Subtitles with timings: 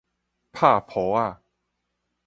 [0.51, 1.41] 拍噗仔